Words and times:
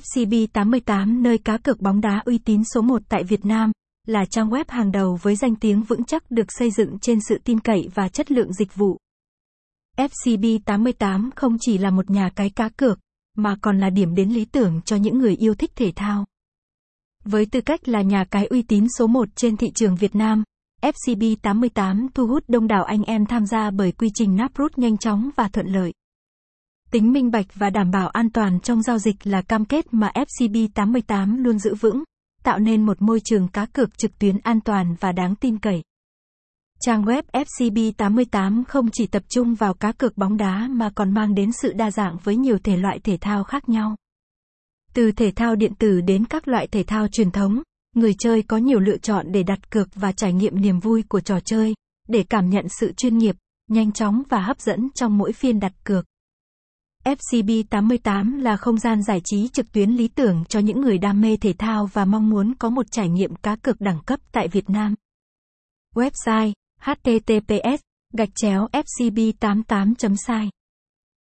FCB88 0.00 1.22
nơi 1.22 1.38
cá 1.38 1.56
cược 1.56 1.80
bóng 1.80 2.00
đá 2.00 2.22
uy 2.24 2.38
tín 2.38 2.62
số 2.74 2.82
1 2.82 3.02
tại 3.08 3.24
Việt 3.24 3.44
Nam, 3.44 3.72
là 4.06 4.24
trang 4.30 4.50
web 4.50 4.64
hàng 4.68 4.92
đầu 4.92 5.18
với 5.22 5.36
danh 5.36 5.56
tiếng 5.56 5.82
vững 5.82 6.04
chắc 6.04 6.30
được 6.30 6.46
xây 6.48 6.70
dựng 6.70 6.98
trên 6.98 7.18
sự 7.28 7.38
tin 7.44 7.60
cậy 7.60 7.88
và 7.94 8.08
chất 8.08 8.32
lượng 8.32 8.52
dịch 8.52 8.74
vụ. 8.74 8.98
FCB88 9.96 11.30
không 11.36 11.56
chỉ 11.60 11.78
là 11.78 11.90
một 11.90 12.10
nhà 12.10 12.30
cái 12.36 12.50
cá 12.50 12.68
cược, 12.68 12.98
mà 13.36 13.56
còn 13.60 13.78
là 13.78 13.90
điểm 13.90 14.14
đến 14.14 14.28
lý 14.28 14.44
tưởng 14.44 14.80
cho 14.84 14.96
những 14.96 15.18
người 15.18 15.36
yêu 15.36 15.54
thích 15.54 15.70
thể 15.76 15.92
thao. 15.96 16.24
Với 17.24 17.46
tư 17.46 17.60
cách 17.60 17.88
là 17.88 18.02
nhà 18.02 18.24
cái 18.30 18.46
uy 18.46 18.62
tín 18.62 18.86
số 18.98 19.06
1 19.06 19.28
trên 19.36 19.56
thị 19.56 19.70
trường 19.74 19.96
Việt 19.96 20.14
Nam, 20.14 20.44
FCB88 20.82 22.08
thu 22.14 22.26
hút 22.26 22.44
đông 22.48 22.66
đảo 22.66 22.84
anh 22.84 23.02
em 23.02 23.26
tham 23.26 23.46
gia 23.46 23.70
bởi 23.70 23.92
quy 23.92 24.08
trình 24.14 24.36
nắp 24.36 24.54
rút 24.54 24.78
nhanh 24.78 24.98
chóng 24.98 25.30
và 25.36 25.48
thuận 25.48 25.66
lợi. 25.66 25.92
Tính 26.90 27.12
minh 27.12 27.30
bạch 27.30 27.46
và 27.54 27.70
đảm 27.70 27.90
bảo 27.90 28.08
an 28.08 28.30
toàn 28.30 28.60
trong 28.60 28.82
giao 28.82 28.98
dịch 28.98 29.16
là 29.26 29.42
cam 29.42 29.64
kết 29.64 29.94
mà 29.94 30.12
FCB88 30.14 31.42
luôn 31.42 31.58
giữ 31.58 31.74
vững, 31.74 32.04
tạo 32.42 32.58
nên 32.58 32.86
một 32.86 33.02
môi 33.02 33.20
trường 33.24 33.48
cá 33.48 33.66
cược 33.66 33.98
trực 33.98 34.18
tuyến 34.18 34.38
an 34.38 34.60
toàn 34.60 34.96
và 35.00 35.12
đáng 35.12 35.34
tin 35.36 35.58
cậy. 35.58 35.82
Trang 36.80 37.04
web 37.04 37.22
FCB88 37.32 38.64
không 38.68 38.88
chỉ 38.92 39.06
tập 39.06 39.22
trung 39.28 39.54
vào 39.54 39.74
cá 39.74 39.92
cược 39.92 40.16
bóng 40.16 40.36
đá 40.36 40.68
mà 40.70 40.90
còn 40.94 41.14
mang 41.14 41.34
đến 41.34 41.52
sự 41.52 41.72
đa 41.72 41.90
dạng 41.90 42.16
với 42.24 42.36
nhiều 42.36 42.58
thể 42.58 42.76
loại 42.76 42.98
thể 42.98 43.18
thao 43.20 43.44
khác 43.44 43.68
nhau. 43.68 43.96
Từ 44.94 45.12
thể 45.12 45.32
thao 45.36 45.56
điện 45.56 45.74
tử 45.74 46.00
đến 46.00 46.24
các 46.24 46.48
loại 46.48 46.66
thể 46.66 46.82
thao 46.82 47.08
truyền 47.08 47.30
thống, 47.30 47.62
người 47.96 48.14
chơi 48.18 48.42
có 48.42 48.56
nhiều 48.56 48.78
lựa 48.78 48.98
chọn 48.98 49.32
để 49.32 49.42
đặt 49.42 49.70
cược 49.70 49.88
và 49.94 50.12
trải 50.12 50.32
nghiệm 50.32 50.60
niềm 50.60 50.80
vui 50.80 51.02
của 51.08 51.20
trò 51.20 51.40
chơi, 51.40 51.74
để 52.08 52.24
cảm 52.30 52.50
nhận 52.50 52.66
sự 52.68 52.92
chuyên 52.92 53.18
nghiệp, 53.18 53.36
nhanh 53.68 53.92
chóng 53.92 54.22
và 54.28 54.40
hấp 54.40 54.60
dẫn 54.60 54.88
trong 54.94 55.18
mỗi 55.18 55.32
phiên 55.32 55.60
đặt 55.60 55.72
cược. 55.84 56.09
FCB88 57.04 58.42
là 58.42 58.56
không 58.56 58.78
gian 58.78 59.02
giải 59.02 59.20
trí 59.24 59.48
trực 59.48 59.72
tuyến 59.72 59.90
lý 59.90 60.08
tưởng 60.08 60.44
cho 60.48 60.60
những 60.60 60.80
người 60.80 60.98
đam 60.98 61.20
mê 61.20 61.36
thể 61.36 61.52
thao 61.58 61.86
và 61.92 62.04
mong 62.04 62.30
muốn 62.30 62.54
có 62.54 62.70
một 62.70 62.86
trải 62.90 63.08
nghiệm 63.08 63.34
cá 63.34 63.56
cược 63.56 63.80
đẳng 63.80 64.00
cấp 64.06 64.20
tại 64.32 64.48
Việt 64.48 64.70
Nam. 64.70 64.94
Website 65.94 66.52
https 66.80 67.80
gạch 68.12 68.28
chéo 68.34 68.68
fcb88 68.72 69.94
site 69.96 70.50